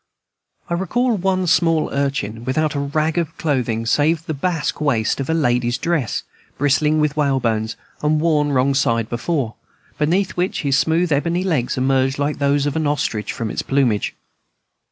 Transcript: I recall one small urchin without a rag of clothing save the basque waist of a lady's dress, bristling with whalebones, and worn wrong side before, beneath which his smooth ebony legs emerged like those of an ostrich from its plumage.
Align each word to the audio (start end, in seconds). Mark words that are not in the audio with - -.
I 0.67 0.73
recall 0.73 1.15
one 1.15 1.45
small 1.45 1.91
urchin 1.93 2.43
without 2.43 2.73
a 2.73 2.79
rag 2.79 3.19
of 3.19 3.37
clothing 3.37 3.85
save 3.85 4.25
the 4.25 4.33
basque 4.33 4.81
waist 4.81 5.19
of 5.19 5.29
a 5.29 5.33
lady's 5.35 5.77
dress, 5.77 6.23
bristling 6.57 6.99
with 6.99 7.15
whalebones, 7.15 7.75
and 8.01 8.19
worn 8.19 8.51
wrong 8.51 8.73
side 8.73 9.09
before, 9.09 9.53
beneath 9.99 10.31
which 10.31 10.63
his 10.63 10.75
smooth 10.75 11.11
ebony 11.11 11.43
legs 11.43 11.77
emerged 11.77 12.17
like 12.17 12.39
those 12.39 12.65
of 12.65 12.75
an 12.75 12.87
ostrich 12.87 13.31
from 13.31 13.51
its 13.51 13.61
plumage. 13.61 14.15